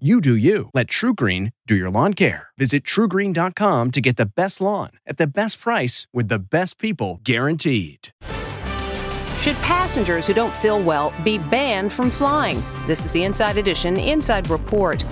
[0.00, 0.70] You do you.
[0.74, 2.48] Let TruGreen do your lawn care.
[2.58, 7.20] Visit trugreen.com to get the best lawn at the best price with the best people
[7.22, 8.08] guaranteed.
[9.38, 12.60] Should passengers who don't feel well be banned from flying?
[12.88, 15.04] This is the Inside Edition Inside Report.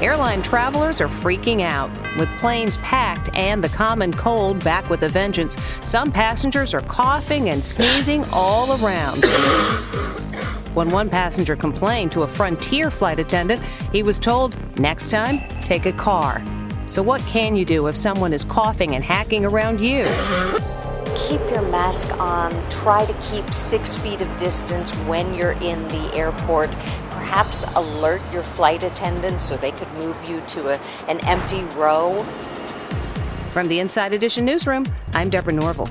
[0.00, 1.90] Airline travelers are freaking out.
[2.16, 7.50] With planes packed and the common cold back with a vengeance, some passengers are coughing
[7.50, 9.24] and sneezing all around.
[10.74, 15.86] When one passenger complained to a Frontier flight attendant, he was told, next time, take
[15.86, 16.40] a car.
[16.86, 20.04] So, what can you do if someone is coughing and hacking around you?
[21.16, 22.52] Keep your mask on.
[22.70, 26.70] Try to keep six feet of distance when you're in the airport.
[27.10, 32.22] Perhaps alert your flight attendant so they could move you to a, an empty row.
[33.50, 35.90] From the Inside Edition newsroom, I'm Deborah Norville.